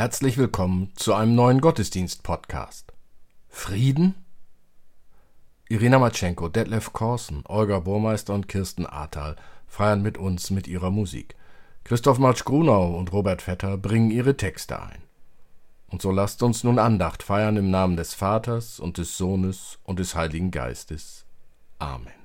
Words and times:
Herzlich 0.00 0.38
willkommen 0.38 0.92
zu 0.96 1.12
einem 1.12 1.34
neuen 1.34 1.60
Gottesdienst-Podcast. 1.60 2.94
Frieden? 3.50 4.14
Irina 5.68 5.98
Matschenko, 5.98 6.48
Detlef 6.48 6.94
Korsen, 6.94 7.42
Olga 7.46 7.80
Burmeister 7.80 8.32
und 8.32 8.48
Kirsten 8.48 8.86
Ahrtal 8.86 9.36
feiern 9.66 10.00
mit 10.00 10.16
uns 10.16 10.48
mit 10.48 10.66
ihrer 10.66 10.90
Musik. 10.90 11.36
Christoph 11.84 12.18
Matsch-Grunau 12.18 12.96
und 12.96 13.12
Robert 13.12 13.42
Vetter 13.42 13.76
bringen 13.76 14.10
ihre 14.10 14.38
Texte 14.38 14.80
ein. 14.80 15.02
Und 15.88 16.00
so 16.00 16.10
lasst 16.10 16.42
uns 16.42 16.64
nun 16.64 16.78
Andacht 16.78 17.22
feiern 17.22 17.58
im 17.58 17.70
Namen 17.70 17.98
des 17.98 18.14
Vaters 18.14 18.80
und 18.80 18.96
des 18.96 19.18
Sohnes 19.18 19.78
und 19.84 19.98
des 19.98 20.14
Heiligen 20.14 20.50
Geistes. 20.50 21.26
Amen. 21.78 22.19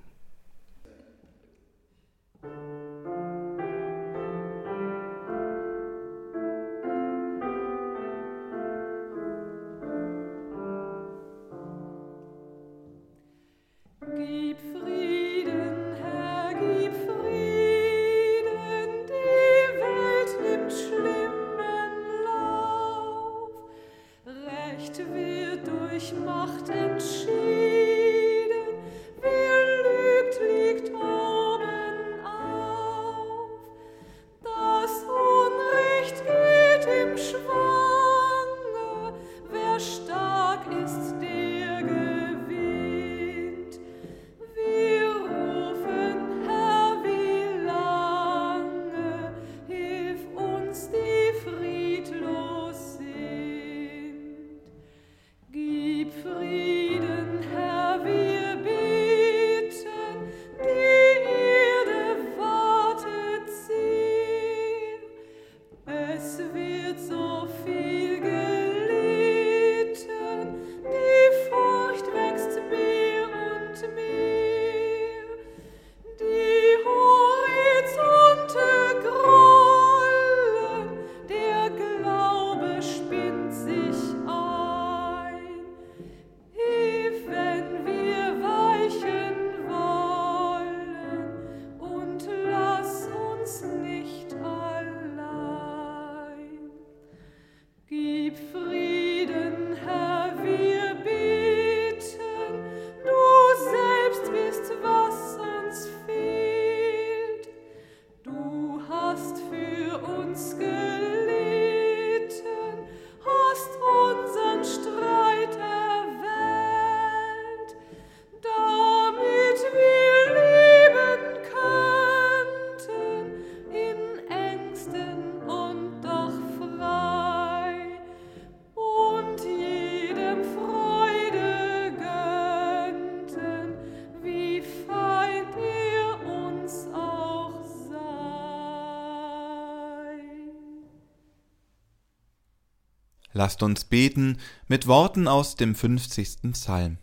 Lasst 143.38 143.64
uns 143.64 143.84
beten 143.84 144.38
mit 144.70 144.88
Worten 144.88 145.28
aus 145.28 145.58
dem 145.58 145.76
50. 145.76 146.54
Psalm. 146.54 147.00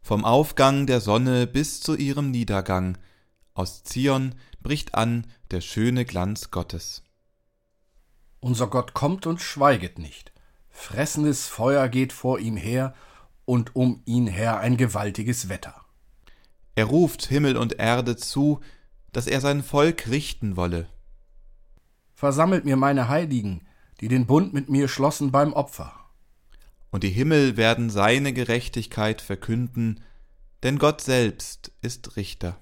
Vom 0.00 0.24
Aufgang 0.24 0.86
der 0.86 1.00
Sonne 1.00 1.48
bis 1.48 1.80
zu 1.80 1.96
ihrem 1.96 2.30
Niedergang, 2.30 2.96
aus 3.52 3.82
Zion 3.82 4.36
bricht 4.62 4.94
an 4.94 5.26
der 5.50 5.60
schöne 5.60 6.04
Glanz 6.04 6.52
Gottes. 6.52 7.02
Unser 8.38 8.68
Gott 8.68 8.94
kommt 8.94 9.26
und 9.26 9.40
schweiget 9.40 9.98
nicht. 9.98 10.30
Fressendes 10.68 11.48
Feuer 11.48 11.88
geht 11.88 12.12
vor 12.12 12.38
ihm 12.38 12.56
her 12.56 12.94
und 13.46 13.74
um 13.74 14.02
ihn 14.04 14.28
her 14.28 14.60
ein 14.60 14.76
gewaltiges 14.76 15.48
Wetter. 15.48 15.74
Er 16.76 16.84
ruft 16.84 17.26
Himmel 17.26 17.56
und 17.56 17.80
Erde 17.80 18.14
zu, 18.14 18.60
dass 19.10 19.26
er 19.26 19.40
sein 19.40 19.64
Volk 19.64 20.06
richten 20.08 20.54
wolle. 20.54 20.86
Versammelt 22.14 22.64
mir 22.64 22.76
meine 22.76 23.08
Heiligen, 23.08 23.66
die 24.00 24.08
den 24.08 24.26
Bund 24.26 24.52
mit 24.54 24.68
mir 24.68 24.88
schlossen 24.88 25.30
beim 25.30 25.52
Opfer. 25.52 25.92
Und 26.90 27.04
die 27.04 27.10
Himmel 27.10 27.56
werden 27.56 27.90
seine 27.90 28.32
Gerechtigkeit 28.32 29.20
verkünden, 29.20 30.02
denn 30.62 30.78
Gott 30.78 31.00
selbst 31.00 31.72
ist 31.82 32.16
Richter. 32.16 32.58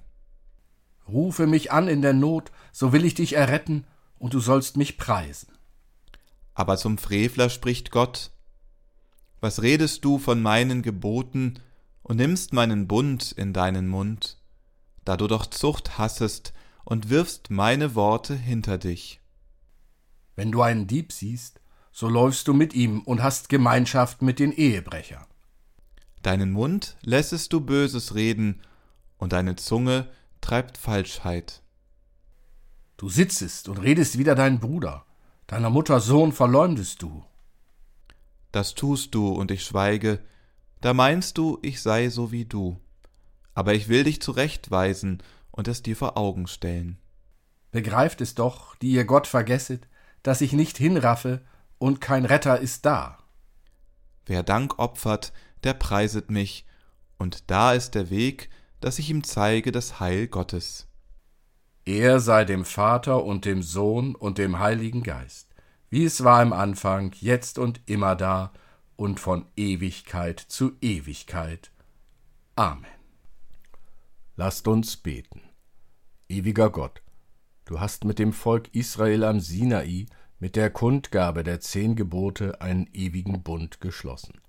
Rufe 1.09 1.47
mich 1.47 1.73
an 1.73 1.89
in 1.89 2.03
der 2.03 2.13
Not, 2.13 2.53
so 2.73 2.93
will 2.93 3.05
ich 3.05 3.15
dich 3.15 3.35
erretten, 3.35 3.85
und 4.19 4.35
du 4.35 4.41
sollst 4.41 4.77
mich 4.77 4.99
preisen. 4.99 5.49
Aber 6.55 6.77
zum 6.77 6.99
Frevler 6.99 7.51
spricht 7.51 7.91
Gott, 7.91 8.31
Was 9.41 9.63
redest 9.63 10.05
du 10.05 10.19
von 10.19 10.43
meinen 10.43 10.83
Geboten 10.83 11.61
und 12.03 12.17
nimmst 12.17 12.53
meinen 12.53 12.89
Bund 12.89 13.31
in 13.31 13.53
deinen 13.53 13.87
Mund, 13.87 14.39
da 15.05 15.17
du 15.17 15.29
doch 15.29 15.47
Zucht 15.47 15.97
hassest 15.97 16.53
und 16.85 17.09
wirfst 17.09 17.49
meine 17.51 17.95
Worte 17.95 18.35
hinter 18.35 18.79
dich? 18.79 19.21
Wenn 20.39 20.53
du 20.53 20.63
einen 20.63 20.87
Dieb 20.87 21.11
siehst, 21.11 21.61
so 21.91 22.09
läufst 22.09 22.47
du 22.47 22.55
mit 22.55 22.73
ihm 22.73 23.01
und 23.01 23.25
hast 23.25 23.49
Gemeinschaft 23.49 24.23
mit 24.23 24.39
den 24.39 24.53
Ehebrechern. 24.53 25.27
Deinen 26.23 26.53
Mund 26.53 26.97
lässest 27.03 27.53
du 27.53 27.61
Böses 27.61 28.15
reden, 28.15 28.63
und 29.17 29.33
deine 29.33 29.57
Zunge 29.57 30.09
treibt 30.41 30.79
Falschheit. 30.79 31.61
Du 32.99 33.09
sitzest 33.09 33.69
und 33.69 33.79
redest 33.79 34.17
wider 34.17 34.37
deinen 34.37 34.61
Bruder, 34.61 35.07
deiner 35.49 35.71
Mutter 35.71 35.99
Sohn 35.99 36.31
verleumdest 36.31 37.03
du. 37.03 37.25
Das 38.53 38.77
tust 38.77 39.17
du, 39.17 39.27
und 39.33 39.51
ich 39.51 39.65
schweige, 39.65 40.21
da 40.81 40.95
meinst 40.95 41.37
du, 41.37 41.59
ich 41.63 41.83
sei 41.83 42.11
so 42.11 42.31
wie 42.31 42.45
du. 42.45 42.79
Aber 43.55 43.75
ich 43.75 43.89
will 43.89 44.05
dich 44.05 44.23
zurechtweisen 44.23 45.21
und 45.51 45.67
es 45.67 45.83
dir 45.83 45.97
vor 45.97 46.17
Augen 46.17 46.47
stellen. 46.47 46.97
Begreift 47.73 48.21
es 48.21 48.37
doch, 48.37 48.77
die 48.77 48.93
ihr 48.93 49.05
Gott 49.05 49.27
vergesset, 49.27 49.89
dass 50.29 50.43
ich 50.43 50.53
nicht 50.53 50.77
hinraffe, 50.77 51.41
und 51.79 52.03
kein 52.03 52.27
Retter 52.27 52.61
ist 52.61 52.85
da. 52.85 53.17
Wer 54.27 54.43
Dank 54.43 54.79
opfert, 54.79 55.33
der 55.65 55.73
preiset 55.73 56.31
mich, 56.31 56.67
und 57.17 57.51
da 57.51 57.73
ist 57.73 57.95
der 57.95 58.11
Weg, 58.11 58.51
dass 58.81 58.99
ich 58.99 59.09
ihm 59.09 59.25
zeige 59.25 59.73
das 59.73 60.01
Heil 60.01 60.27
Gottes. 60.29 60.87
Er 61.87 62.21
sei 62.21 62.45
dem 62.45 62.67
Vater 62.67 63.25
und 63.25 63.47
dem 63.47 63.63
Sohn 63.63 64.15
und 64.15 64.37
dem 64.37 64.59
Heiligen 64.59 65.03
Geist, 65.03 65.49
wie 65.89 66.05
es 66.05 66.23
war 66.25 66.43
im 66.43 66.53
Anfang, 66.53 67.13
jetzt 67.19 67.59
und 67.59 67.81
immer 67.87 68.15
da 68.15 68.53
und 68.97 69.21
von 69.21 69.47
Ewigkeit 69.57 70.39
zu 70.39 70.73
Ewigkeit. 70.83 71.71
Amen. 72.55 72.85
Lasst 74.37 74.69
uns 74.69 74.99
beten. 74.99 75.41
Ewiger 76.29 76.69
Gott, 76.69 77.01
Du 77.69 77.81
hast 77.81 78.05
mit 78.07 78.19
dem 78.19 78.33
Volk 78.33 78.75
Israel 78.75 79.25
am 79.25 79.41
Sinai 79.41 80.07
mit 80.41 80.57
der 80.57 80.71
Kundgabe 80.71 81.43
der 81.43 81.61
zehn 81.61 81.97
Gebote 81.97 82.61
einen 82.61 82.89
ewigen 82.93 83.43
Bund 83.43 83.81
geschlossen. 83.81 84.41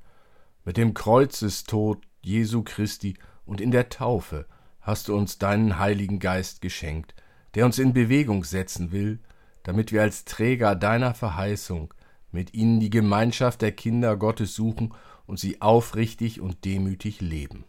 Mit 0.63 0.77
dem 0.77 0.93
Kreuzestod 0.93 2.05
Jesu 2.21 2.63
Christi 2.63 3.15
und 3.45 3.61
in 3.61 3.71
der 3.71 3.89
Taufe 3.89 4.45
hast 4.81 5.07
du 5.07 5.15
uns 5.15 5.39
deinen 5.39 5.79
Heiligen 5.79 6.19
Geist 6.19 6.61
geschenkt, 6.61 7.15
der 7.55 7.65
uns 7.65 7.79
in 7.79 7.93
Bewegung 7.93 8.43
setzen 8.43 8.91
will, 8.91 9.19
damit 9.63 9.91
wir 9.91 10.01
als 10.01 10.25
Träger 10.25 10.75
deiner 10.75 11.13
Verheißung 11.13 11.93
mit 12.31 12.53
ihnen 12.53 12.79
die 12.79 12.91
Gemeinschaft 12.91 13.61
der 13.61 13.71
Kinder 13.71 14.15
Gottes 14.15 14.53
suchen 14.53 14.93
und 15.25 15.39
sie 15.39 15.61
aufrichtig 15.61 16.41
und 16.41 16.65
demütig 16.65 17.21
leben. 17.21 17.65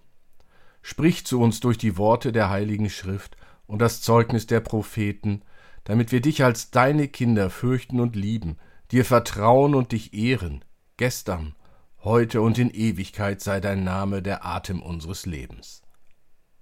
Sprich 0.82 1.25
zu 1.26 1.40
uns 1.40 1.61
durch 1.61 1.78
die 1.78 1.96
Worte 1.96 2.32
der 2.32 2.50
Heiligen 2.50 2.90
Schrift 2.90 3.37
und 3.66 3.81
das 3.81 4.00
Zeugnis 4.02 4.46
der 4.46 4.61
Propheten, 4.61 5.43
damit 5.84 6.12
wir 6.12 6.20
dich 6.20 6.44
als 6.44 6.70
deine 6.70 7.08
Kinder 7.08 7.50
fürchten 7.50 8.00
und 8.00 8.16
lieben, 8.16 8.56
dir 8.90 9.04
vertrauen 9.04 9.74
und 9.74 9.92
dich 9.92 10.14
ehren, 10.14 10.64
gestern, 10.96 11.54
heute 12.02 12.40
und 12.40 12.58
in 12.58 12.70
Ewigkeit 12.70 13.40
sei 13.40 13.60
dein 13.60 13.84
Name 13.84 14.22
der 14.22 14.44
Atem 14.44 14.82
unseres 14.82 15.26
Lebens. 15.26 15.82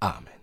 Amen. 0.00 0.37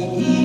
e 0.00 0.39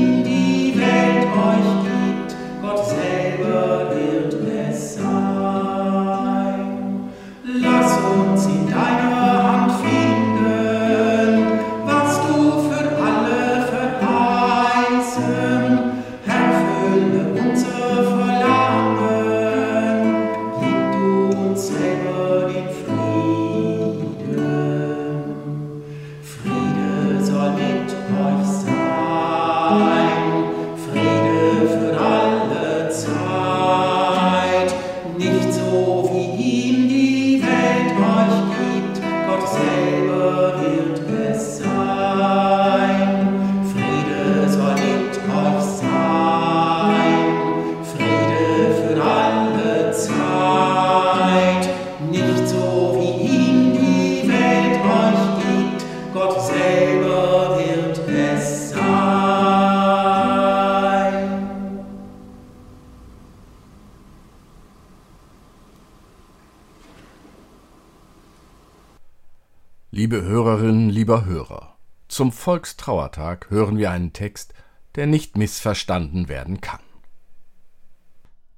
Liebe 70.06 70.22
Hörerinnen, 70.22 70.92
lieber 70.92 71.26
Hörer, 71.26 71.80
zum 72.08 72.32
Volkstrauertag 72.32 73.50
hören 73.50 73.80
wir 73.80 73.90
einen 73.90 74.14
Text, 74.14 74.54
der 74.94 75.08
nicht 75.08 75.36
missverstanden 75.36 76.30
werden 76.30 76.62
kann. 76.62 76.82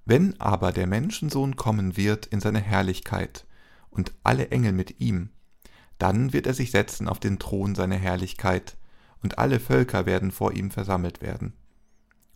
Wenn 0.04 0.38
aber 0.42 0.74
der 0.74 0.88
Menschensohn 0.88 1.56
kommen 1.56 1.96
wird 1.96 2.26
in 2.26 2.42
seine 2.42 2.60
Herrlichkeit 2.60 3.46
und 3.90 4.12
alle 4.24 4.50
Engel 4.50 4.74
mit 4.74 5.00
ihm, 5.00 5.30
dann 6.00 6.34
wird 6.34 6.48
er 6.48 6.54
sich 6.54 6.72
setzen 6.72 7.08
auf 7.08 7.22
den 7.22 7.40
Thron 7.40 7.76
seiner 7.76 7.96
Herrlichkeit, 7.96 8.76
und 9.24 9.38
alle 9.38 9.62
Völker 9.62 10.06
werden 10.06 10.32
vor 10.32 10.52
ihm 10.52 10.70
versammelt 10.70 11.22
werden. 11.22 11.54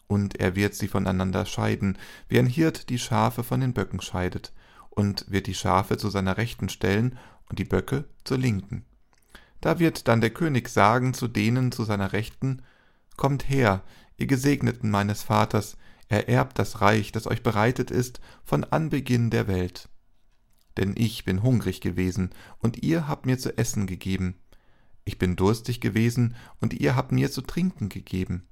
Und 0.08 0.40
er 0.40 0.56
wird 0.56 0.74
sie 0.74 0.88
voneinander 0.88 1.46
scheiden, 1.46 1.98
wie 2.30 2.40
ein 2.40 2.48
Hirt 2.48 2.88
die 2.88 2.98
Schafe 2.98 3.44
von 3.44 3.60
den 3.60 3.74
Böcken 3.74 4.00
scheidet, 4.00 4.54
und 4.90 5.30
wird 5.30 5.48
die 5.48 5.54
Schafe 5.54 5.98
zu 5.98 6.10
seiner 6.10 6.38
Rechten 6.38 6.70
stellen 6.70 7.20
und 7.50 7.60
die 7.60 7.66
Böcke 7.66 8.06
zur 8.24 8.38
Linken. 8.38 8.86
Da 9.62 9.78
wird 9.78 10.08
dann 10.08 10.22
der 10.22 10.32
König 10.32 10.70
sagen 10.70 11.14
zu 11.14 11.28
denen 11.28 11.72
zu 11.72 11.84
seiner 11.84 12.14
Rechten, 12.14 12.64
Kommt 13.16 13.48
her, 13.48 13.84
ihr 14.18 14.26
Gesegneten 14.26 14.90
meines 14.90 15.22
Vaters, 15.22 15.78
ererbt 16.08 16.58
das 16.58 16.82
Reich, 16.82 17.12
das 17.12 17.28
euch 17.28 17.44
bereitet 17.44 17.92
ist 17.92 18.20
von 18.44 18.64
Anbeginn 18.64 19.30
der 19.30 19.48
Welt. 19.48 19.90
Denn 20.78 20.96
ich 20.98 21.24
bin 21.24 21.44
hungrig 21.44 21.82
gewesen, 21.82 22.32
und 22.58 22.82
ihr 22.82 23.08
habt 23.08 23.28
mir 23.28 23.38
zu 23.38 23.56
essen 23.58 23.86
gegeben. 23.86 24.36
Ich 25.06 25.20
bin 25.20 25.36
durstig 25.36 25.80
gewesen, 25.80 26.36
und 26.60 26.74
ihr 26.74 26.96
habt 26.96 27.12
mir 27.12 27.32
zu 27.32 27.42
trinken 27.42 27.90
gegeben. 27.90 28.48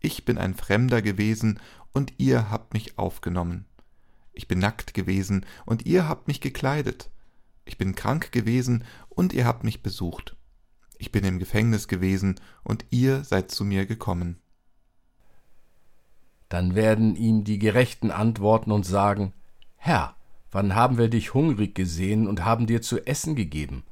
Ich 0.00 0.24
bin 0.24 0.38
ein 0.38 0.54
Fremder 0.54 1.02
gewesen, 1.02 1.58
und 1.92 2.12
ihr 2.18 2.50
habt 2.50 2.74
mich 2.74 2.96
aufgenommen. 2.98 3.64
Ich 4.32 4.46
bin 4.46 4.60
nackt 4.60 4.94
gewesen, 4.94 5.44
und 5.66 5.86
ihr 5.86 6.08
habt 6.08 6.28
mich 6.28 6.40
gekleidet. 6.40 7.10
Ich 7.64 7.78
bin 7.78 7.96
krank 7.96 8.30
gewesen, 8.30 8.84
und 9.08 9.32
ihr 9.32 9.46
habt 9.46 9.64
mich 9.64 9.82
besucht 9.82 10.36
ich 10.98 11.12
bin 11.12 11.24
im 11.24 11.38
Gefängnis 11.38 11.88
gewesen, 11.88 12.40
und 12.62 12.84
ihr 12.90 13.24
seid 13.24 13.50
zu 13.50 13.64
mir 13.64 13.86
gekommen. 13.86 14.38
Dann 16.48 16.74
werden 16.74 17.16
ihm 17.16 17.44
die 17.44 17.58
Gerechten 17.58 18.10
antworten 18.10 18.70
und 18.70 18.84
sagen, 18.84 19.32
Herr, 19.76 20.14
wann 20.50 20.74
haben 20.74 20.98
wir 20.98 21.08
dich 21.08 21.34
hungrig 21.34 21.74
gesehen 21.74 22.28
und 22.28 22.44
haben 22.44 22.66
dir 22.66 22.82
zu 22.82 23.06
essen 23.06 23.34
gegeben, 23.34 23.84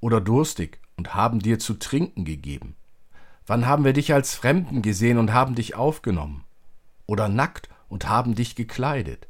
oder 0.00 0.20
durstig 0.20 0.78
und 0.96 1.14
haben 1.14 1.40
dir 1.40 1.58
zu 1.58 1.74
trinken 1.74 2.24
gegeben? 2.24 2.76
Wann 3.46 3.66
haben 3.66 3.84
wir 3.84 3.92
dich 3.92 4.12
als 4.14 4.34
Fremden 4.34 4.82
gesehen 4.82 5.18
und 5.18 5.32
haben 5.32 5.54
dich 5.54 5.74
aufgenommen, 5.74 6.44
oder 7.06 7.28
nackt 7.28 7.68
und 7.88 8.08
haben 8.08 8.34
dich 8.34 8.56
gekleidet? 8.56 9.28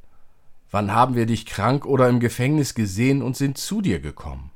Wann 0.70 0.92
haben 0.92 1.14
wir 1.14 1.26
dich 1.26 1.44
krank 1.44 1.84
oder 1.84 2.08
im 2.08 2.20
Gefängnis 2.20 2.74
gesehen 2.74 3.20
und 3.20 3.36
sind 3.36 3.58
zu 3.58 3.82
dir 3.82 4.00
gekommen? 4.00 4.51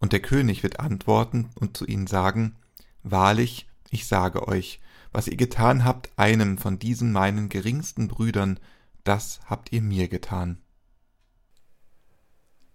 Und 0.00 0.12
der 0.12 0.20
König 0.20 0.62
wird 0.62 0.80
antworten 0.80 1.50
und 1.54 1.76
zu 1.76 1.86
ihnen 1.86 2.06
sagen, 2.06 2.56
Wahrlich, 3.02 3.68
ich 3.90 4.06
sage 4.06 4.46
euch, 4.48 4.80
Was 5.12 5.28
ihr 5.28 5.36
getan 5.36 5.84
habt 5.84 6.10
einem 6.16 6.58
von 6.58 6.78
diesen 6.78 7.12
meinen 7.12 7.48
geringsten 7.48 8.08
Brüdern, 8.08 8.60
das 9.04 9.40
habt 9.46 9.72
ihr 9.72 9.82
mir 9.82 10.08
getan. 10.08 10.58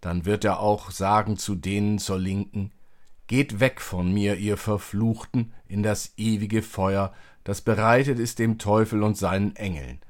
Dann 0.01 0.25
wird 0.25 0.43
er 0.43 0.59
auch 0.59 0.91
sagen 0.91 1.37
zu 1.37 1.55
denen 1.55 1.99
zur 1.99 2.19
Linken, 2.19 2.71
Geht 3.27 3.61
weg 3.61 3.79
von 3.79 4.13
mir, 4.13 4.35
ihr 4.35 4.57
Verfluchten, 4.57 5.53
in 5.67 5.81
das 5.81 6.13
ewige 6.17 6.61
Feuer, 6.61 7.13
das 7.45 7.61
bereitet 7.61 8.19
ist 8.19 8.39
dem 8.39 8.57
Teufel 8.57 9.01
und 9.01 9.17
seinen 9.17 9.55
Engeln. 9.55 10.01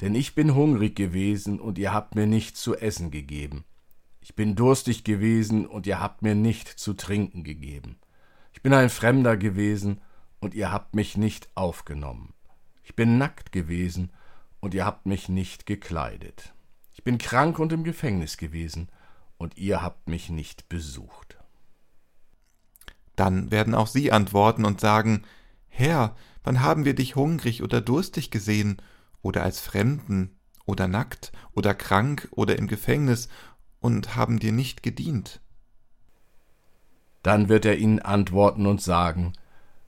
Denn 0.00 0.14
ich 0.14 0.34
bin 0.34 0.54
hungrig 0.54 0.96
gewesen, 0.96 1.60
und 1.60 1.78
ihr 1.78 1.92
habt 1.92 2.16
mir 2.16 2.26
nicht 2.26 2.56
zu 2.56 2.76
essen 2.76 3.10
gegeben. 3.10 3.64
Ich 4.28 4.34
bin 4.34 4.56
durstig 4.56 5.04
gewesen, 5.04 5.66
und 5.66 5.86
ihr 5.86 6.00
habt 6.00 6.22
mir 6.22 6.34
nicht 6.34 6.66
zu 6.66 6.94
trinken 6.94 7.44
gegeben. 7.44 7.96
Ich 8.52 8.60
bin 8.60 8.72
ein 8.72 8.90
Fremder 8.90 9.36
gewesen, 9.36 10.00
und 10.40 10.52
ihr 10.52 10.72
habt 10.72 10.96
mich 10.96 11.16
nicht 11.16 11.48
aufgenommen. 11.54 12.34
Ich 12.82 12.96
bin 12.96 13.18
nackt 13.18 13.52
gewesen, 13.52 14.10
und 14.58 14.74
ihr 14.74 14.84
habt 14.84 15.06
mich 15.06 15.28
nicht 15.28 15.64
gekleidet. 15.64 16.54
Ich 16.92 17.04
bin 17.04 17.18
krank 17.18 17.60
und 17.60 17.72
im 17.72 17.84
Gefängnis 17.84 18.36
gewesen, 18.36 18.88
und 19.38 19.56
ihr 19.58 19.80
habt 19.80 20.08
mich 20.08 20.28
nicht 20.28 20.68
besucht. 20.68 21.38
Dann 23.14 23.52
werden 23.52 23.76
auch 23.76 23.86
sie 23.86 24.10
antworten 24.10 24.64
und 24.64 24.80
sagen, 24.80 25.22
Herr, 25.68 26.16
wann 26.42 26.62
haben 26.62 26.84
wir 26.84 26.96
dich 26.96 27.14
hungrig 27.14 27.62
oder 27.62 27.80
durstig 27.80 28.32
gesehen, 28.32 28.82
oder 29.22 29.44
als 29.44 29.60
Fremden, 29.60 30.36
oder 30.64 30.88
nackt, 30.88 31.30
oder 31.52 31.74
krank, 31.74 32.26
oder 32.32 32.58
im 32.58 32.66
Gefängnis, 32.66 33.28
und 33.86 34.16
haben 34.16 34.40
dir 34.40 34.50
nicht 34.50 34.82
gedient? 34.82 35.40
Dann 37.22 37.48
wird 37.48 37.64
er 37.64 37.78
ihnen 37.78 38.00
antworten 38.00 38.66
und 38.66 38.82
sagen, 38.82 39.32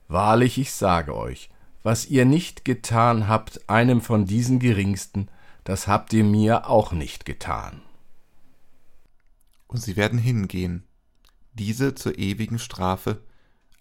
Wahrlich, 0.07 0.57
ich 0.57 0.71
sage 0.71 1.15
euch, 1.15 1.49
was 1.83 2.07
ihr 2.07 2.23
nicht 2.23 2.63
getan 2.63 3.27
habt 3.27 3.69
einem 3.69 3.99
von 3.99 4.25
diesen 4.25 4.59
Geringsten, 4.59 5.27
das 5.65 5.87
habt 5.87 6.13
ihr 6.13 6.23
mir 6.23 6.69
auch 6.69 6.93
nicht 6.93 7.25
getan. 7.25 7.81
Und 9.67 9.81
sie 9.81 9.97
werden 9.97 10.17
hingehen, 10.17 10.83
diese 11.53 11.93
zur 11.93 12.17
ewigen 12.17 12.57
Strafe, 12.57 13.21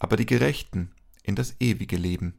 aber 0.00 0.16
die 0.16 0.26
Gerechten 0.26 0.90
in 1.22 1.36
das 1.36 1.54
ewige 1.60 1.96
Leben. 1.96 2.34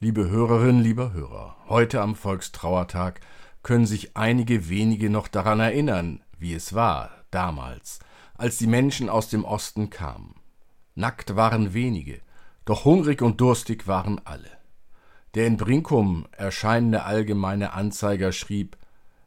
Liebe 0.00 0.30
Hörerinnen, 0.30 0.82
lieber 0.82 1.12
Hörer, 1.12 1.56
heute 1.68 2.00
am 2.00 2.16
Volkstrauertag 2.16 3.20
können 3.68 3.84
sich 3.84 4.16
einige 4.16 4.70
wenige 4.70 5.10
noch 5.10 5.28
daran 5.28 5.60
erinnern, 5.60 6.22
wie 6.38 6.54
es 6.54 6.72
war 6.72 7.10
damals, 7.30 7.98
als 8.32 8.56
die 8.56 8.66
Menschen 8.66 9.10
aus 9.10 9.28
dem 9.28 9.44
Osten 9.44 9.90
kamen. 9.90 10.36
Nackt 10.94 11.36
waren 11.36 11.74
wenige, 11.74 12.22
doch 12.64 12.86
hungrig 12.86 13.20
und 13.20 13.42
durstig 13.42 13.86
waren 13.86 14.22
alle. 14.24 14.48
Der 15.34 15.46
in 15.46 15.58
Brinkum 15.58 16.26
erscheinende 16.32 17.02
allgemeine 17.04 17.74
Anzeiger 17.74 18.32
schrieb 18.32 18.78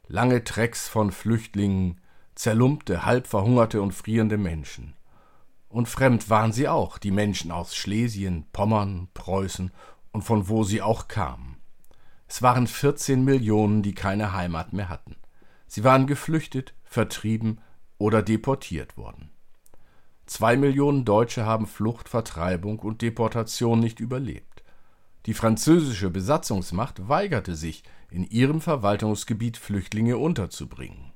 Lange 0.08 0.42
Trecks 0.42 0.88
von 0.88 1.12
Flüchtlingen, 1.12 2.00
zerlumpte, 2.34 3.06
halb 3.06 3.28
verhungerte 3.28 3.80
und 3.80 3.92
frierende 3.92 4.38
Menschen. 4.38 4.94
Und 5.68 5.88
fremd 5.88 6.30
waren 6.30 6.52
sie 6.52 6.66
auch, 6.66 6.98
die 6.98 7.12
Menschen 7.12 7.52
aus 7.52 7.76
Schlesien, 7.76 8.46
Pommern, 8.52 9.06
Preußen 9.14 9.70
und 10.10 10.22
von 10.22 10.48
wo 10.48 10.64
sie 10.64 10.82
auch 10.82 11.06
kamen. 11.06 11.61
Es 12.34 12.40
waren 12.40 12.66
14 12.66 13.22
Millionen, 13.22 13.82
die 13.82 13.94
keine 13.94 14.32
Heimat 14.32 14.72
mehr 14.72 14.88
hatten. 14.88 15.16
Sie 15.66 15.84
waren 15.84 16.06
geflüchtet, 16.06 16.72
vertrieben 16.82 17.60
oder 17.98 18.22
deportiert 18.22 18.96
worden. 18.96 19.28
Zwei 20.24 20.56
Millionen 20.56 21.04
Deutsche 21.04 21.44
haben 21.44 21.66
Flucht, 21.66 22.08
Vertreibung 22.08 22.78
und 22.78 23.02
Deportation 23.02 23.80
nicht 23.80 24.00
überlebt. 24.00 24.64
Die 25.26 25.34
französische 25.34 26.08
Besatzungsmacht 26.08 27.06
weigerte 27.06 27.54
sich, 27.54 27.82
in 28.08 28.24
ihrem 28.24 28.62
Verwaltungsgebiet 28.62 29.58
Flüchtlinge 29.58 30.16
unterzubringen. 30.16 31.12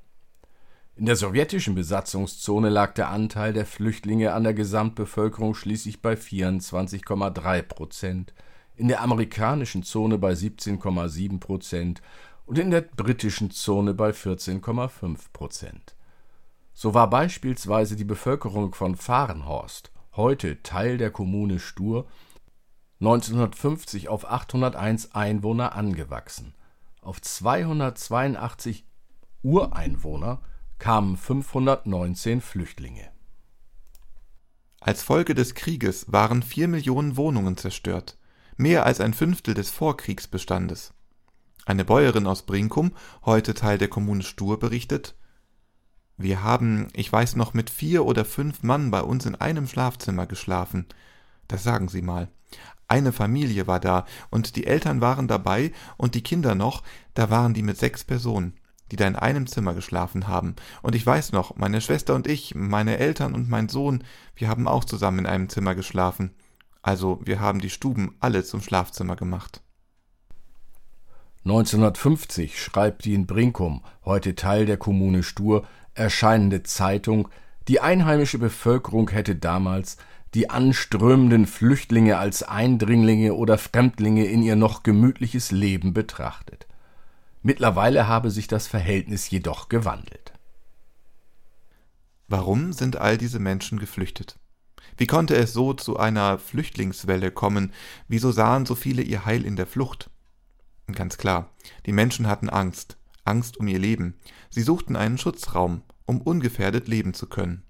In 0.95 1.07
der 1.07 1.15
sowjetischen 1.15 1.73
Besatzungszone 1.73 2.69
lag 2.69 2.93
der 2.93 3.09
Anteil 3.09 3.53
der 3.53 3.65
Flüchtlinge 3.65 4.33
an 4.33 4.43
der 4.43 4.53
Gesamtbevölkerung 4.53 5.55
schließlich 5.55 6.03
bei 6.03 6.13
24,3 6.13 7.63
Prozent, 7.63 8.35
in 8.77 8.87
der 8.87 9.01
amerikanischen 9.01 9.83
Zone 9.83 10.17
bei 10.17 10.33
17,7 10.33 11.39
Prozent 11.39 12.01
und 12.45 12.57
in 12.57 12.71
der 12.71 12.81
britischen 12.81 13.51
Zone 13.51 13.93
bei 13.93 14.11
14,5 14.11 15.17
Prozent. 15.33 15.95
So 16.73 16.93
war 16.93 17.09
beispielsweise 17.09 17.95
die 17.95 18.05
Bevölkerung 18.05 18.73
von 18.73 18.95
Fahrenhorst, 18.95 19.91
heute 20.15 20.61
Teil 20.61 20.97
der 20.97 21.09
Kommune 21.09 21.59
Stur, 21.59 22.07
1950 22.99 24.09
auf 24.09 24.29
801 24.29 25.13
Einwohner 25.13 25.75
angewachsen. 25.75 26.53
Auf 27.01 27.21
282 27.21 28.85
Ureinwohner 29.41 30.41
kamen 30.77 31.17
519 31.17 32.41
Flüchtlinge. 32.41 33.09
Als 34.79 35.01
Folge 35.03 35.33
des 35.33 35.55
Krieges 35.55 36.11
waren 36.11 36.43
vier 36.43 36.67
Millionen 36.67 37.17
Wohnungen 37.17 37.57
zerstört, 37.57 38.17
mehr 38.57 38.85
als 38.85 38.99
ein 38.99 39.13
Fünftel 39.13 39.53
des 39.53 39.69
Vorkriegsbestandes. 39.69 40.93
Eine 41.65 41.85
Bäuerin 41.85 42.27
aus 42.27 42.45
Brinkum, 42.45 42.91
heute 43.25 43.53
Teil 43.53 43.77
der 43.77 43.87
Kommune 43.87 44.23
Stur, 44.23 44.59
berichtet, 44.59 45.15
wir 46.17 46.41
haben, 46.41 46.87
ich 46.93 47.11
weiß 47.11 47.35
noch, 47.35 47.53
mit 47.53 47.69
vier 47.69 48.05
oder 48.05 48.25
fünf 48.25 48.63
Mann 48.63 48.89
bei 48.89 49.01
uns 49.01 49.27
in 49.27 49.35
einem 49.35 49.67
Schlafzimmer 49.67 50.25
geschlafen. 50.25 50.87
Das 51.47 51.63
sagen 51.63 51.89
Sie 51.89 52.01
mal. 52.01 52.29
Eine 52.87 53.11
Familie 53.11 53.67
war 53.67 53.79
da, 53.79 54.05
und 54.31 54.55
die 54.55 54.65
Eltern 54.65 54.99
waren 54.99 55.27
dabei, 55.27 55.71
und 55.95 56.15
die 56.15 56.23
Kinder 56.23 56.55
noch, 56.55 56.81
da 57.13 57.29
waren 57.29 57.53
die 57.53 57.61
mit 57.61 57.77
sechs 57.77 58.03
Personen 58.03 58.53
die 58.91 58.95
da 58.95 59.07
in 59.07 59.15
einem 59.15 59.47
Zimmer 59.47 59.73
geschlafen 59.73 60.27
haben. 60.27 60.55
Und 60.81 60.95
ich 60.95 61.05
weiß 61.05 61.31
noch, 61.31 61.55
meine 61.55 61.81
Schwester 61.81 62.15
und 62.15 62.27
ich, 62.27 62.55
meine 62.55 62.97
Eltern 62.97 63.33
und 63.33 63.49
mein 63.49 63.69
Sohn, 63.69 64.03
wir 64.35 64.47
haben 64.47 64.67
auch 64.67 64.85
zusammen 64.85 65.19
in 65.19 65.25
einem 65.25 65.49
Zimmer 65.49 65.75
geschlafen. 65.75 66.31
Also 66.87 67.19
wir 67.25 67.41
haben 67.41 67.59
die 67.59 67.69
Stuben 67.69 68.15
alle 68.21 68.45
zum 68.45 68.61
Schlafzimmer 68.61 69.17
gemacht. 69.17 69.61
1950 71.43 72.61
schreibt 72.63 73.03
die 73.03 73.13
in 73.13 73.27
Brinkum, 73.27 73.83
heute 74.05 74.35
Teil 74.35 74.65
der 74.65 74.77
Kommune 74.77 75.23
Stur, 75.23 75.67
erscheinende 75.95 76.63
Zeitung, 76.63 77.27
die 77.67 77.81
einheimische 77.81 78.39
Bevölkerung 78.39 79.09
hätte 79.09 79.35
damals 79.35 79.97
die 80.33 80.49
anströmenden 80.49 81.45
Flüchtlinge 81.45 82.19
als 82.19 82.41
Eindringlinge 82.41 83.33
oder 83.33 83.57
Fremdlinge 83.57 84.23
in 84.23 84.41
ihr 84.41 84.55
noch 84.55 84.83
gemütliches 84.83 85.51
Leben 85.51 85.93
betrachtet. 85.93 86.67
Mittlerweile 87.43 88.07
habe 88.07 88.31
sich 88.31 88.47
das 88.47 88.65
Verhältnis 88.65 89.29
jedoch 89.29 89.67
gewandelt. 89.67 90.31
Warum 92.29 92.71
sind 92.71 92.95
all 92.95 93.17
diese 93.17 93.39
Menschen 93.39 93.77
geflüchtet? 93.77 94.39
Wie 94.97 95.07
konnte 95.07 95.35
es 95.35 95.53
so 95.53 95.73
zu 95.73 95.97
einer 95.97 96.39
Flüchtlingswelle 96.39 97.31
kommen? 97.31 97.71
Wieso 98.07 98.31
sahen 98.31 98.65
so 98.65 98.75
viele 98.75 99.01
ihr 99.01 99.25
Heil 99.25 99.45
in 99.45 99.55
der 99.55 99.67
Flucht? 99.67 100.09
Ganz 100.93 101.17
klar, 101.17 101.49
die 101.85 101.91
Menschen 101.91 102.27
hatten 102.27 102.49
Angst, 102.49 102.97
Angst 103.25 103.57
um 103.57 103.67
ihr 103.67 103.79
Leben. 103.79 104.15
Sie 104.49 104.61
suchten 104.61 104.95
einen 104.95 105.17
Schutzraum, 105.17 105.81
um 106.05 106.21
ungefährdet 106.21 106.87
leben 106.87 107.13
zu 107.13 107.27
können. 107.27 107.63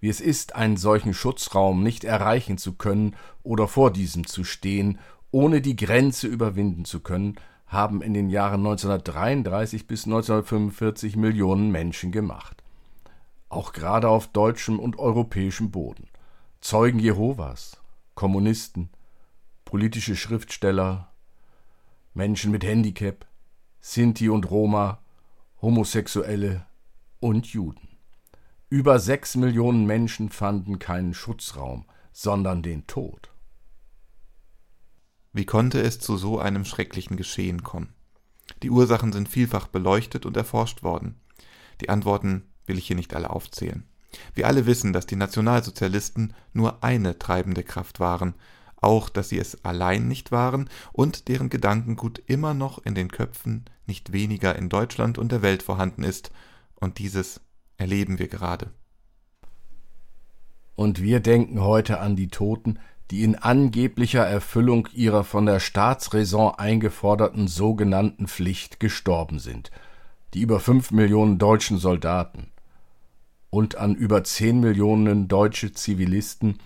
Wie 0.00 0.08
es 0.08 0.20
ist, 0.20 0.54
einen 0.54 0.76
solchen 0.76 1.14
Schutzraum 1.14 1.82
nicht 1.82 2.04
erreichen 2.04 2.58
zu 2.58 2.74
können 2.74 3.16
oder 3.42 3.68
vor 3.68 3.90
diesem 3.92 4.26
zu 4.26 4.44
stehen 4.44 4.98
ohne 5.34 5.60
die 5.60 5.74
Grenze 5.74 6.28
überwinden 6.28 6.84
zu 6.84 7.00
können, 7.00 7.34
haben 7.66 8.02
in 8.02 8.14
den 8.14 8.30
Jahren 8.30 8.60
1933 8.60 9.88
bis 9.88 10.04
1945 10.04 11.16
Millionen 11.16 11.72
Menschen 11.72 12.12
gemacht. 12.12 12.63
Auch 13.48 13.72
gerade 13.72 14.08
auf 14.08 14.28
deutschem 14.28 14.78
und 14.78 14.98
europäischem 14.98 15.70
Boden. 15.70 16.08
Zeugen 16.60 16.98
Jehovas, 16.98 17.80
Kommunisten, 18.14 18.90
politische 19.64 20.16
Schriftsteller, 20.16 21.12
Menschen 22.14 22.50
mit 22.50 22.64
Handicap, 22.64 23.26
Sinti 23.80 24.28
und 24.28 24.50
Roma, 24.50 25.00
Homosexuelle 25.60 26.66
und 27.20 27.46
Juden. 27.46 27.88
Über 28.70 28.98
sechs 28.98 29.36
Millionen 29.36 29.84
Menschen 29.84 30.30
fanden 30.30 30.78
keinen 30.78 31.14
Schutzraum, 31.14 31.84
sondern 32.12 32.62
den 32.62 32.86
Tod. 32.86 33.30
Wie 35.32 35.44
konnte 35.44 35.80
es 35.82 35.98
zu 35.98 36.16
so 36.16 36.38
einem 36.38 36.64
schrecklichen 36.64 37.16
Geschehen 37.16 37.62
kommen? 37.62 37.92
Die 38.62 38.70
Ursachen 38.70 39.12
sind 39.12 39.28
vielfach 39.28 39.66
beleuchtet 39.66 40.26
und 40.26 40.36
erforscht 40.36 40.82
worden. 40.82 41.20
Die 41.80 41.88
Antworten 41.88 42.44
will 42.66 42.78
ich 42.78 42.86
hier 42.86 42.96
nicht 42.96 43.14
alle 43.14 43.30
aufzählen. 43.30 43.84
Wir 44.34 44.46
alle 44.46 44.66
wissen, 44.66 44.92
dass 44.92 45.06
die 45.06 45.16
Nationalsozialisten 45.16 46.34
nur 46.52 46.82
eine 46.84 47.18
treibende 47.18 47.62
Kraft 47.62 48.00
waren, 48.00 48.34
auch 48.76 49.08
dass 49.08 49.30
sie 49.30 49.38
es 49.38 49.64
allein 49.64 50.08
nicht 50.08 50.30
waren 50.30 50.68
und 50.92 51.28
deren 51.28 51.48
Gedankengut 51.48 52.22
immer 52.26 52.54
noch 52.54 52.84
in 52.84 52.94
den 52.94 53.10
Köpfen 53.10 53.64
nicht 53.86 54.12
weniger 54.12 54.56
in 54.56 54.68
Deutschland 54.68 55.18
und 55.18 55.32
der 55.32 55.42
Welt 55.42 55.62
vorhanden 55.62 56.04
ist, 56.04 56.30
und 56.76 56.98
dieses 56.98 57.40
erleben 57.78 58.18
wir 58.18 58.28
gerade. 58.28 58.70
Und 60.74 61.00
wir 61.00 61.20
denken 61.20 61.62
heute 61.62 62.00
an 62.00 62.16
die 62.16 62.28
Toten, 62.28 62.78
die 63.10 63.22
in 63.22 63.36
angeblicher 63.36 64.26
Erfüllung 64.26 64.88
ihrer 64.92 65.24
von 65.24 65.46
der 65.46 65.60
Staatsräson 65.60 66.54
eingeforderten 66.56 67.48
sogenannten 67.48 68.26
Pflicht 68.26 68.80
gestorben 68.80 69.38
sind, 69.38 69.70
die 70.34 70.40
über 70.40 70.60
fünf 70.60 70.90
Millionen 70.90 71.38
deutschen 71.38 71.78
Soldaten 71.78 72.50
und 73.54 73.76
an 73.76 73.94
über 73.94 74.24
zehn 74.24 74.58
Millionen 74.58 75.28
deutsche 75.28 75.72
Zivilisten, 75.72 76.58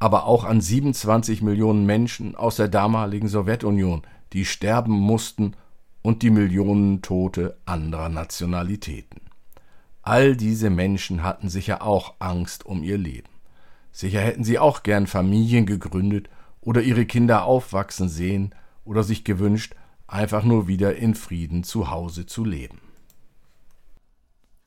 aber 0.00 0.26
auch 0.26 0.42
an 0.42 0.60
27 0.60 1.42
Millionen 1.42 1.86
Menschen 1.86 2.34
aus 2.34 2.56
der 2.56 2.66
damaligen 2.66 3.28
Sowjetunion, 3.28 4.02
die 4.32 4.44
sterben 4.44 4.92
mussten, 4.92 5.54
und 6.02 6.22
die 6.22 6.30
Millionen 6.30 7.02
Tote 7.02 7.58
anderer 7.66 8.08
Nationalitäten. 8.08 9.20
All 10.02 10.36
diese 10.36 10.70
Menschen 10.70 11.22
hatten 11.22 11.48
sicher 11.48 11.82
auch 11.82 12.14
Angst 12.18 12.66
um 12.66 12.82
ihr 12.82 12.98
Leben. 12.98 13.28
Sicher 13.92 14.20
hätten 14.20 14.42
sie 14.42 14.58
auch 14.58 14.82
gern 14.82 15.06
Familien 15.06 15.66
gegründet 15.66 16.30
oder 16.60 16.82
ihre 16.82 17.06
Kinder 17.06 17.44
aufwachsen 17.44 18.08
sehen 18.08 18.54
oder 18.84 19.04
sich 19.04 19.22
gewünscht, 19.22 19.74
einfach 20.08 20.42
nur 20.42 20.66
wieder 20.66 20.96
in 20.96 21.14
Frieden 21.14 21.62
zu 21.62 21.90
Hause 21.90 22.26
zu 22.26 22.44
leben. 22.44 22.80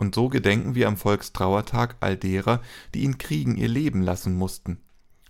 Und 0.01 0.15
so 0.15 0.29
gedenken 0.29 0.73
wir 0.73 0.87
am 0.87 0.97
Volkstrauertag 0.97 1.97
all 1.99 2.17
derer, 2.17 2.63
die 2.95 3.03
in 3.03 3.19
Kriegen 3.19 3.55
ihr 3.55 3.67
Leben 3.67 4.01
lassen 4.01 4.33
mussten, 4.33 4.81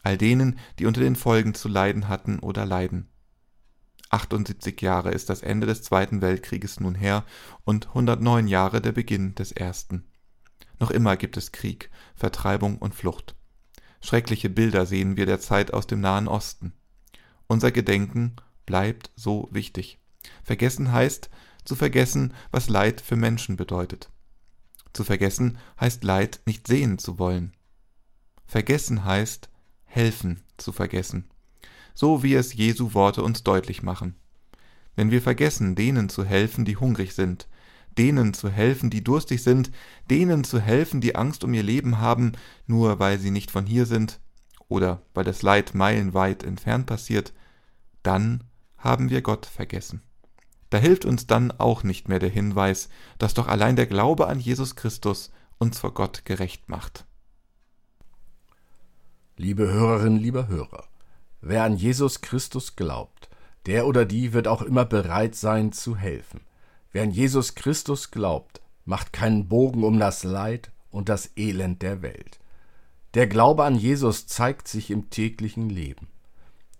all 0.01 0.17
denen, 0.17 0.57
die 0.79 0.85
unter 0.85 1.01
den 1.01 1.17
Folgen 1.17 1.53
zu 1.53 1.67
leiden 1.67 2.07
hatten 2.07 2.39
oder 2.39 2.65
leiden. 2.65 3.09
78 4.11 4.81
Jahre 4.81 5.11
ist 5.11 5.29
das 5.29 5.41
Ende 5.41 5.67
des 5.67 5.83
Zweiten 5.83 6.21
Weltkrieges 6.21 6.79
nun 6.79 6.95
her 6.95 7.25
und 7.65 7.89
109 7.89 8.47
Jahre 8.47 8.79
der 8.79 8.93
Beginn 8.93 9.35
des 9.35 9.51
Ersten. 9.51 10.05
Noch 10.79 10.89
immer 10.89 11.17
gibt 11.17 11.35
es 11.35 11.51
Krieg, 11.51 11.89
Vertreibung 12.15 12.77
und 12.77 12.95
Flucht. 12.95 13.35
Schreckliche 13.99 14.49
Bilder 14.49 14.85
sehen 14.85 15.17
wir 15.17 15.25
derzeit 15.25 15.73
aus 15.73 15.85
dem 15.85 15.99
Nahen 15.99 16.29
Osten. 16.29 16.71
Unser 17.47 17.73
Gedenken 17.73 18.37
bleibt 18.65 19.11
so 19.17 19.49
wichtig. 19.51 19.99
Vergessen 20.45 20.93
heißt, 20.93 21.29
zu 21.65 21.75
vergessen, 21.75 22.33
was 22.51 22.69
Leid 22.69 23.01
für 23.01 23.17
Menschen 23.17 23.57
bedeutet. 23.57 24.09
Zu 24.93 25.03
vergessen 25.03 25.57
heißt 25.79 26.03
Leid 26.03 26.41
nicht 26.45 26.67
sehen 26.67 26.97
zu 26.97 27.19
wollen. 27.19 27.53
Vergessen 28.45 29.05
heißt, 29.05 29.49
helfen 29.85 30.41
zu 30.57 30.71
vergessen 30.71 31.31
so 31.93 32.23
wie 32.23 32.33
es 32.35 32.53
Jesu 32.53 32.93
Worte 32.93 33.23
uns 33.23 33.43
deutlich 33.43 33.83
machen. 33.83 34.15
Wenn 34.95 35.11
wir 35.11 35.21
vergessen, 35.21 35.75
denen 35.75 36.09
zu 36.09 36.25
helfen, 36.25 36.65
die 36.65 36.77
hungrig 36.77 37.13
sind, 37.13 37.47
denen 37.97 38.33
zu 38.33 38.49
helfen, 38.49 38.89
die 38.89 39.03
durstig 39.03 39.43
sind, 39.43 39.71
denen 40.09 40.43
zu 40.43 40.59
helfen, 40.59 41.01
die 41.01 41.15
Angst 41.15 41.43
um 41.43 41.53
ihr 41.53 41.63
Leben 41.63 41.99
haben, 41.99 42.33
nur 42.65 42.99
weil 42.99 43.19
sie 43.19 43.31
nicht 43.31 43.51
von 43.51 43.65
hier 43.65 43.85
sind 43.85 44.19
oder 44.67 45.01
weil 45.13 45.23
das 45.23 45.41
Leid 45.41 45.73
meilenweit 45.75 46.43
entfernt 46.43 46.85
passiert, 46.85 47.33
dann 48.03 48.43
haben 48.77 49.09
wir 49.09 49.21
Gott 49.21 49.45
vergessen. 49.45 50.01
Da 50.71 50.79
hilft 50.79 51.05
uns 51.05 51.27
dann 51.27 51.51
auch 51.51 51.83
nicht 51.83 52.09
mehr 52.09 52.19
der 52.19 52.29
Hinweis, 52.29 52.89
dass 53.19 53.35
doch 53.35 53.47
allein 53.47 53.75
der 53.75 53.85
Glaube 53.85 54.27
an 54.27 54.39
Jesus 54.39 54.75
Christus 54.75 55.31
uns 55.59 55.77
vor 55.77 55.93
Gott 55.93 56.25
gerecht 56.25 56.69
macht. 56.69 57.05
Liebe 59.37 59.71
Hörerinnen, 59.71 60.19
lieber 60.19 60.47
Hörer, 60.47 60.85
Wer 61.41 61.63
an 61.63 61.75
Jesus 61.75 62.21
Christus 62.21 62.75
glaubt, 62.75 63.27
der 63.65 63.87
oder 63.87 64.05
die 64.05 64.31
wird 64.31 64.47
auch 64.47 64.61
immer 64.61 64.85
bereit 64.85 65.33
sein 65.35 65.71
zu 65.71 65.95
helfen. 65.95 66.41
Wer 66.91 67.03
an 67.03 67.11
Jesus 67.11 67.55
Christus 67.55 68.11
glaubt, 68.11 68.61
macht 68.85 69.11
keinen 69.11 69.47
Bogen 69.47 69.83
um 69.83 69.97
das 69.97 70.23
Leid 70.23 70.71
und 70.91 71.09
das 71.09 71.31
Elend 71.35 71.81
der 71.81 72.03
Welt. 72.03 72.39
Der 73.15 73.25
Glaube 73.25 73.63
an 73.63 73.75
Jesus 73.75 74.27
zeigt 74.27 74.67
sich 74.67 74.91
im 74.91 75.09
täglichen 75.09 75.69
Leben. 75.69 76.07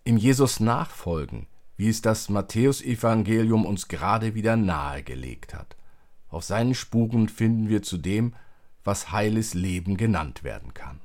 Im 0.03 0.17
Jesus 0.17 0.59
nachfolgen, 0.59 1.47
wie 1.81 1.89
es 1.89 2.03
das 2.03 2.29
Matthäusevangelium 2.29 3.65
uns 3.65 3.87
gerade 3.87 4.35
wieder 4.35 4.55
nahegelegt 4.55 5.55
hat. 5.55 5.75
Auf 6.29 6.43
seinen 6.43 6.75
Spuren 6.75 7.27
finden 7.27 7.69
wir 7.69 7.81
zudem, 7.81 8.35
was 8.83 9.11
heiles 9.11 9.55
Leben 9.55 9.97
genannt 9.97 10.43
werden 10.43 10.75
kann. 10.75 10.99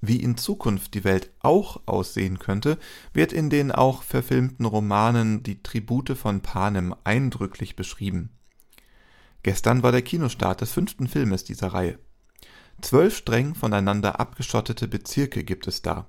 Wie 0.00 0.16
in 0.16 0.36
Zukunft 0.36 0.92
die 0.94 1.04
Welt 1.04 1.30
auch 1.38 1.80
aussehen 1.86 2.40
könnte, 2.40 2.78
wird 3.12 3.32
in 3.32 3.48
den 3.48 3.70
auch 3.70 4.02
verfilmten 4.02 4.66
Romanen 4.66 5.44
Die 5.44 5.62
Tribute 5.62 6.18
von 6.18 6.40
Panem 6.40 6.92
eindrücklich 7.04 7.76
beschrieben. 7.76 8.30
Gestern 9.44 9.84
war 9.84 9.92
der 9.92 10.02
Kinostart 10.02 10.62
des 10.62 10.72
fünften 10.72 11.06
Filmes 11.06 11.44
dieser 11.44 11.68
Reihe. 11.68 12.00
Zwölf 12.82 13.16
streng 13.16 13.54
voneinander 13.54 14.18
abgeschottete 14.18 14.88
Bezirke 14.88 15.44
gibt 15.44 15.68
es 15.68 15.80
da. 15.80 16.06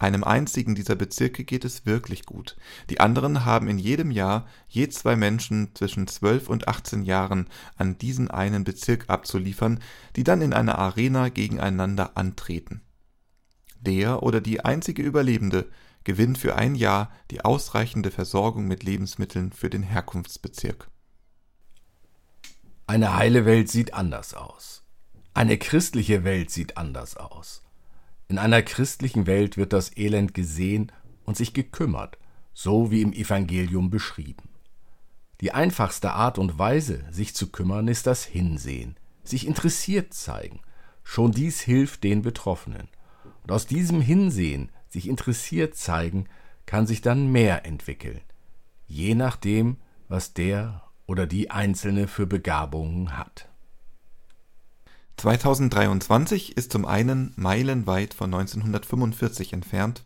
Einem 0.00 0.22
einzigen 0.22 0.76
dieser 0.76 0.94
Bezirke 0.94 1.44
geht 1.44 1.64
es 1.64 1.84
wirklich 1.84 2.24
gut. 2.24 2.56
Die 2.88 3.00
anderen 3.00 3.44
haben 3.44 3.68
in 3.68 3.78
jedem 3.78 4.12
Jahr 4.12 4.46
je 4.68 4.88
zwei 4.88 5.16
Menschen 5.16 5.74
zwischen 5.74 6.06
zwölf 6.06 6.48
und 6.48 6.68
achtzehn 6.68 7.02
Jahren 7.02 7.48
an 7.76 7.98
diesen 7.98 8.30
einen 8.30 8.62
Bezirk 8.62 9.06
abzuliefern, 9.08 9.80
die 10.14 10.22
dann 10.22 10.40
in 10.40 10.52
einer 10.52 10.78
Arena 10.78 11.30
gegeneinander 11.30 12.16
antreten. 12.16 12.80
Der 13.80 14.22
oder 14.22 14.40
die 14.40 14.64
einzige 14.64 15.02
Überlebende 15.02 15.68
gewinnt 16.04 16.38
für 16.38 16.54
ein 16.54 16.76
Jahr 16.76 17.10
die 17.32 17.44
ausreichende 17.44 18.12
Versorgung 18.12 18.68
mit 18.68 18.84
Lebensmitteln 18.84 19.52
für 19.52 19.68
den 19.68 19.82
Herkunftsbezirk. 19.82 20.88
Eine 22.86 23.16
heile 23.16 23.44
Welt 23.44 23.68
sieht 23.68 23.94
anders 23.94 24.32
aus. 24.32 24.84
Eine 25.34 25.58
christliche 25.58 26.24
Welt 26.24 26.50
sieht 26.50 26.76
anders 26.76 27.16
aus. 27.16 27.67
In 28.28 28.36
einer 28.36 28.62
christlichen 28.62 29.26
Welt 29.26 29.56
wird 29.56 29.72
das 29.72 29.96
Elend 29.96 30.34
gesehen 30.34 30.92
und 31.24 31.38
sich 31.38 31.54
gekümmert, 31.54 32.18
so 32.52 32.90
wie 32.90 33.00
im 33.00 33.14
Evangelium 33.14 33.88
beschrieben. 33.88 34.50
Die 35.40 35.52
einfachste 35.52 36.12
Art 36.12 36.38
und 36.38 36.58
Weise, 36.58 37.04
sich 37.10 37.34
zu 37.34 37.50
kümmern, 37.50 37.88
ist 37.88 38.06
das 38.06 38.24
Hinsehen, 38.24 38.96
sich 39.24 39.46
interessiert 39.46 40.12
zeigen. 40.12 40.60
Schon 41.04 41.32
dies 41.32 41.60
hilft 41.60 42.04
den 42.04 42.20
Betroffenen. 42.20 42.88
Und 43.44 43.52
aus 43.52 43.66
diesem 43.66 44.02
Hinsehen, 44.02 44.70
sich 44.88 45.08
interessiert 45.08 45.74
zeigen, 45.74 46.26
kann 46.66 46.86
sich 46.86 47.00
dann 47.00 47.32
mehr 47.32 47.64
entwickeln, 47.64 48.20
je 48.86 49.14
nachdem, 49.14 49.78
was 50.08 50.34
der 50.34 50.82
oder 51.06 51.26
die 51.26 51.50
Einzelne 51.50 52.08
für 52.08 52.26
Begabungen 52.26 53.16
hat. 53.16 53.47
2023 55.18 56.56
ist 56.56 56.72
zum 56.72 56.86
einen 56.86 57.32
meilenweit 57.36 58.14
von 58.14 58.32
1945 58.32 59.52
entfernt 59.52 60.04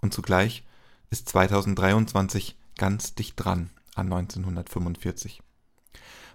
und 0.00 0.12
zugleich 0.12 0.64
ist 1.10 1.28
2023 1.28 2.58
ganz 2.76 3.14
dicht 3.14 3.34
dran 3.36 3.70
an 3.94 4.12
1945. 4.12 5.42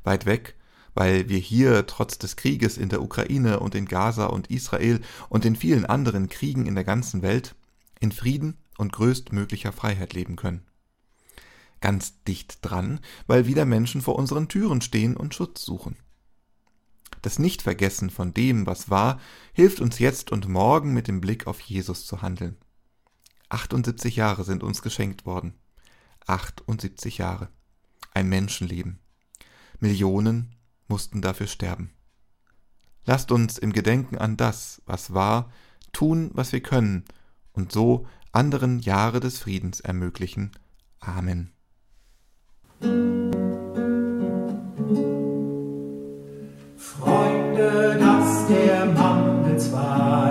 Weit 0.03 0.25
weg 0.25 0.55
weil 0.97 1.29
wir 1.29 1.37
hier 1.37 1.85
trotz 1.85 2.17
des 2.17 2.37
Krieges 2.37 2.75
in 2.75 2.89
der 2.89 3.03
Ukraine 3.03 3.59
und 3.59 3.75
in 3.75 3.85
Gaza 3.85 4.25
und 4.25 4.49
Israel 4.49 4.99
und 5.29 5.45
in 5.45 5.55
vielen 5.55 5.85
anderen 5.85 6.27
Kriegen 6.27 6.65
in 6.65 6.73
der 6.73 6.83
ganzen 6.83 7.21
Welt 7.21 7.53
in 7.99 8.11
Frieden 8.11 8.57
und 8.79 8.93
größtmöglicher 8.93 9.71
Freiheit 9.71 10.13
leben 10.13 10.37
können. 10.37 10.65
Ganz 11.81 12.23
dicht 12.23 12.65
dran, 12.65 12.99
weil 13.27 13.45
wieder 13.45 13.65
Menschen 13.65 14.01
vor 14.01 14.15
unseren 14.15 14.47
Türen 14.47 14.81
stehen 14.81 15.15
und 15.15 15.35
Schutz 15.35 15.63
suchen. 15.63 15.97
Das 17.27 17.39
Nichtvergessen 17.39 18.09
von 18.09 18.33
dem, 18.33 18.65
was 18.67 18.89
war, 18.89 19.19
hilft 19.51 19.81
uns 19.81 19.99
jetzt 19.99 20.31
und 20.31 20.47
morgen 20.47 20.93
mit 20.93 21.09
dem 21.09 21.19
Blick 21.19 21.45
auf 21.45 21.59
Jesus 21.59 22.05
zu 22.05 22.21
handeln. 22.21 22.55
78 23.49 24.15
Jahre 24.15 24.45
sind 24.45 24.63
uns 24.63 24.81
geschenkt 24.81 25.25
worden. 25.25 25.53
78 26.25 27.17
Jahre. 27.17 27.49
Ein 28.13 28.29
Menschenleben. 28.29 28.99
Millionen 29.81 30.55
mussten 30.87 31.21
dafür 31.21 31.47
sterben. 31.47 31.91
Lasst 33.03 33.33
uns 33.33 33.57
im 33.57 33.73
Gedenken 33.73 34.17
an 34.17 34.37
das, 34.37 34.81
was 34.85 35.13
war, 35.13 35.51
tun, 35.91 36.31
was 36.33 36.53
wir 36.53 36.61
können, 36.61 37.03
und 37.51 37.73
so 37.73 38.07
anderen 38.31 38.79
Jahre 38.79 39.19
des 39.19 39.37
Friedens 39.37 39.81
ermöglichen. 39.81 40.51
Amen. 41.01 41.51
Freunde, 47.57 47.97
dass 47.99 48.47
der 48.47 48.85
Mandelzweig 48.85 49.47
wieder 49.47 50.26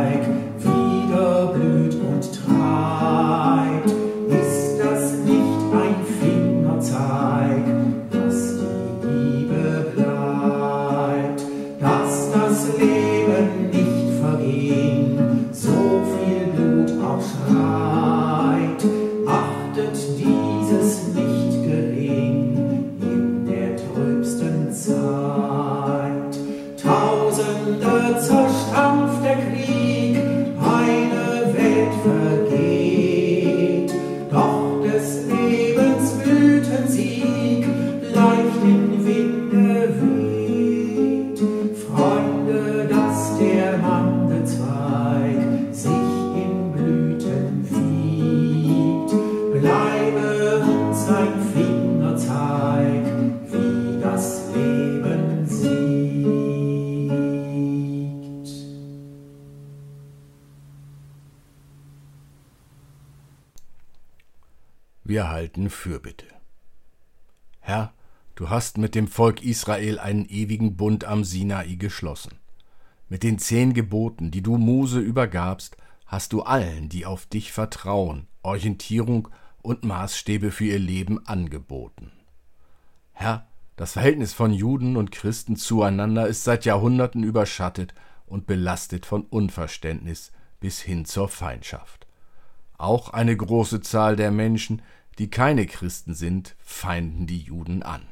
Wir 65.09 65.29
halten 65.29 65.71
Fürbitte. 65.71 66.27
Herr, 67.61 67.95
du 68.35 68.51
hast 68.51 68.77
mit 68.77 68.97
dem 68.97 69.07
Volk 69.07 69.41
Israel 69.41 70.01
einen 70.01 70.25
ewigen 70.25 70.77
Bund 70.77 71.05
am 71.05 71.23
Sinai 71.23 71.77
geschlossen. 71.77 72.41
Mit 73.09 73.23
den 73.23 73.39
zehn 73.39 73.73
Geboten, 73.73 74.33
die 74.33 74.43
du 74.43 74.59
Mose 74.59 74.99
übergabst, 74.99 75.77
hast 76.07 76.33
du 76.33 76.43
allen, 76.43 76.89
die 76.89 77.07
auf 77.07 77.25
dich 77.27 77.53
vertrauen, 77.53 78.27
Orientierung 78.43 79.29
und 79.63 79.85
Maßstäbe 79.85 80.51
für 80.51 80.65
ihr 80.65 80.81
Leben 80.81 81.25
angeboten. 81.25 82.11
Herr, 83.13 83.47
das 83.77 83.93
Verhältnis 83.93 84.33
von 84.33 84.53
Juden 84.53 84.97
und 84.97 85.13
Christen 85.13 85.55
zueinander 85.55 86.27
ist 86.27 86.43
seit 86.43 86.65
Jahrhunderten 86.65 87.23
überschattet 87.23 87.95
und 88.27 88.49
belastet 88.49 89.07
von 89.07 89.23
Unverständnis 89.23 90.33
bis 90.59 90.81
hin 90.81 91.05
zur 91.05 91.29
Feindschaft. 91.29 92.06
Auch 92.79 93.11
eine 93.11 93.37
große 93.37 93.81
Zahl 93.81 94.17
der 94.17 94.31
Menschen, 94.31 94.83
die 95.19 95.31
keine 95.31 95.67
Christen 95.67 96.15
sind, 96.15 96.57
feinden 96.59 97.27
die 97.27 97.41
Juden 97.41 97.83
an. 97.83 98.03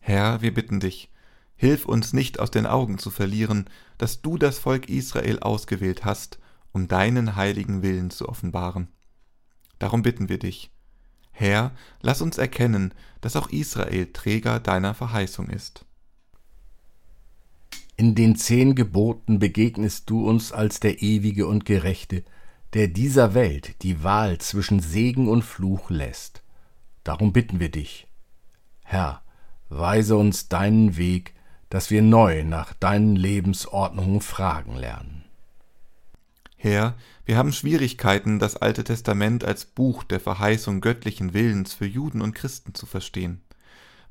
Herr, 0.00 0.42
wir 0.42 0.52
bitten 0.52 0.80
dich, 0.80 1.10
hilf 1.54 1.86
uns 1.86 2.12
nicht 2.12 2.40
aus 2.40 2.50
den 2.50 2.66
Augen 2.66 2.98
zu 2.98 3.10
verlieren, 3.10 3.68
dass 3.98 4.22
du 4.22 4.36
das 4.36 4.58
Volk 4.58 4.88
Israel 4.88 5.38
ausgewählt 5.40 6.04
hast, 6.04 6.38
um 6.72 6.88
deinen 6.88 7.36
heiligen 7.36 7.82
Willen 7.82 8.10
zu 8.10 8.28
offenbaren. 8.28 8.88
Darum 9.78 10.02
bitten 10.02 10.28
wir 10.28 10.38
dich, 10.38 10.70
Herr, 11.30 11.72
lass 12.00 12.20
uns 12.22 12.38
erkennen, 12.38 12.94
dass 13.20 13.36
auch 13.36 13.50
Israel 13.50 14.12
Träger 14.12 14.60
deiner 14.60 14.94
Verheißung 14.94 15.48
ist. 15.48 15.84
In 17.96 18.14
den 18.14 18.36
zehn 18.36 18.74
Geboten 18.74 19.38
begegnest 19.38 20.10
du 20.10 20.28
uns 20.28 20.52
als 20.52 20.80
der 20.80 21.02
Ewige 21.02 21.46
und 21.46 21.64
Gerechte, 21.64 22.24
der 22.74 22.88
dieser 22.88 23.34
Welt 23.34 23.82
die 23.82 24.02
Wahl 24.02 24.38
zwischen 24.38 24.80
Segen 24.80 25.28
und 25.28 25.42
Fluch 25.42 25.90
lässt. 25.90 26.42
Darum 27.04 27.32
bitten 27.32 27.60
wir 27.60 27.70
dich, 27.70 28.06
Herr, 28.82 29.22
weise 29.68 30.16
uns 30.16 30.48
deinen 30.48 30.96
Weg, 30.96 31.34
dass 31.68 31.90
wir 31.90 32.02
neu 32.02 32.44
nach 32.44 32.72
deinen 32.74 33.16
Lebensordnungen 33.16 34.20
fragen 34.20 34.76
lernen. 34.76 35.24
Herr, 36.56 36.94
wir 37.24 37.36
haben 37.36 37.52
Schwierigkeiten, 37.52 38.38
das 38.38 38.56
Alte 38.56 38.84
Testament 38.84 39.44
als 39.44 39.64
Buch 39.64 40.04
der 40.04 40.20
Verheißung 40.20 40.80
göttlichen 40.80 41.34
Willens 41.34 41.74
für 41.74 41.86
Juden 41.86 42.22
und 42.22 42.34
Christen 42.34 42.74
zu 42.74 42.86
verstehen. 42.86 43.40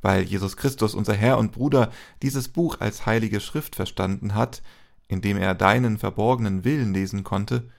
Weil 0.02 0.24
Jesus 0.24 0.58
Christus, 0.58 0.96
unser 0.96 1.14
Herr 1.14 1.38
und 1.38 1.52
Bruder, 1.52 1.92
dieses 2.22 2.48
Buch 2.48 2.80
als 2.80 3.06
heilige 3.06 3.40
Schrift 3.40 3.76
verstanden 3.76 4.36
hat, 4.36 4.62
indem 5.08 5.38
er 5.38 5.56
deinen 5.56 5.98
verborgenen 5.98 6.64
Willen 6.64 6.94
lesen 6.94 7.24
konnte, 7.24 7.70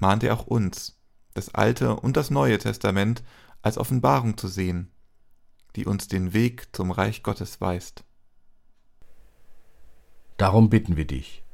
mahnt 0.00 0.24
er 0.24 0.34
auch 0.34 0.46
uns, 0.46 0.98
das 1.34 1.54
Alte 1.54 1.96
und 1.96 2.16
das 2.16 2.30
Neue 2.30 2.58
Testament 2.58 3.22
als 3.62 3.78
Offenbarung 3.78 4.36
zu 4.36 4.48
sehen, 4.48 4.90
die 5.76 5.86
uns 5.86 6.08
den 6.08 6.32
Weg 6.32 6.68
zum 6.72 6.90
Reich 6.90 7.22
Gottes 7.22 7.60
weist. 7.60 8.04
Darum 10.36 10.70
bitten 10.70 10.96
wir 10.96 11.06
dich, 11.06 11.44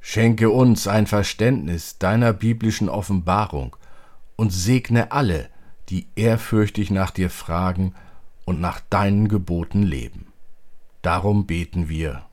schenke 0.00 0.50
uns 0.50 0.88
ein 0.88 1.06
Verständnis 1.06 1.98
deiner 1.98 2.32
biblischen 2.32 2.88
Offenbarung 2.88 3.76
und 4.36 4.52
segne 4.52 5.12
alle, 5.12 5.48
die 5.88 6.08
ehrfürchtig 6.16 6.90
nach 6.90 7.10
dir 7.10 7.30
fragen 7.30 7.94
und 8.44 8.60
nach 8.60 8.80
deinen 8.80 9.28
Geboten 9.28 9.82
leben. 9.82 10.26
Darum 11.02 11.46
beten 11.46 11.88
wir. 11.88 12.26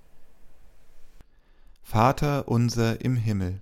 Vater 1.83 2.47
unser 2.47 3.01
im 3.01 3.15
Himmel, 3.15 3.61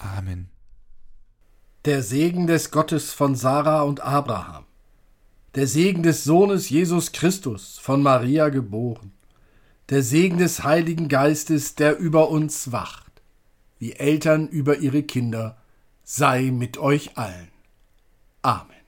Amen. 0.00 0.48
Der 1.84 2.02
Segen 2.02 2.46
des 2.46 2.70
Gottes 2.70 3.12
von 3.12 3.34
Sarah 3.36 3.82
und 3.82 4.00
Abraham, 4.00 4.64
der 5.54 5.66
Segen 5.66 6.02
des 6.02 6.24
Sohnes 6.24 6.70
Jesus 6.70 7.12
Christus, 7.12 7.78
von 7.78 8.02
Maria 8.02 8.48
geboren, 8.48 9.12
der 9.90 10.02
Segen 10.02 10.38
des 10.38 10.64
Heiligen 10.64 11.08
Geistes, 11.08 11.74
der 11.74 11.98
über 11.98 12.30
uns 12.30 12.72
wacht, 12.72 13.12
wie 13.78 13.92
Eltern 13.92 14.48
über 14.48 14.78
ihre 14.78 15.02
Kinder, 15.02 15.58
sei 16.02 16.50
mit 16.50 16.78
euch 16.78 17.18
allen. 17.18 17.48
Amen. 18.40 18.79